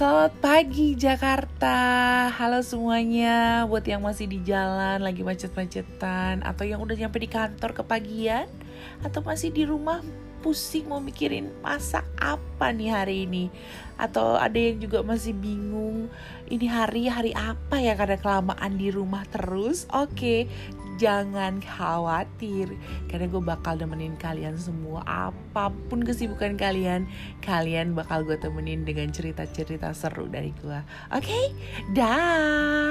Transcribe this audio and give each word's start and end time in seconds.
Selamat 0.00 0.32
pagi 0.40 0.96
Jakarta. 0.96 1.76
Halo 2.32 2.64
semuanya. 2.64 3.68
Buat 3.68 3.84
yang 3.84 4.00
masih 4.00 4.32
di 4.32 4.40
jalan, 4.40 4.96
lagi 4.96 5.20
macet-macetan, 5.20 6.40
atau 6.40 6.64
yang 6.64 6.80
udah 6.80 6.96
nyampe 6.96 7.20
di 7.20 7.28
kantor 7.28 7.76
kepagian, 7.76 8.48
atau 9.04 9.20
masih 9.20 9.52
di 9.52 9.68
rumah 9.68 10.00
pusing 10.40 10.88
mau 10.88 11.04
mikirin 11.04 11.52
masak 11.60 12.08
apa 12.16 12.72
nih 12.72 12.88
hari 12.88 13.28
ini 13.28 13.52
atau 14.00 14.40
ada 14.40 14.56
yang 14.56 14.80
juga 14.80 15.04
masih 15.04 15.36
bingung 15.36 16.08
ini 16.48 16.64
hari 16.64 17.12
hari 17.12 17.36
apa 17.36 17.76
ya 17.76 17.92
karena 17.92 18.16
kelamaan 18.16 18.80
di 18.80 18.88
rumah 18.88 19.28
terus 19.28 19.84
oke 19.92 20.48
jangan 21.00 21.64
khawatir 21.64 22.76
karena 23.08 23.24
gue 23.24 23.40
bakal 23.40 23.80
nemenin 23.80 24.20
kalian 24.20 24.60
semua 24.60 25.00
apa 25.08 25.72
pun 25.88 26.04
kesibukan 26.04 26.60
kalian 26.60 27.08
kalian 27.40 27.96
bakal 27.96 28.20
gue 28.20 28.36
temenin 28.36 28.84
dengan 28.84 29.08
cerita-cerita 29.08 29.96
seru 29.96 30.28
dari 30.28 30.52
gue 30.60 30.76
oke? 31.08 31.40
Dah 31.96 32.89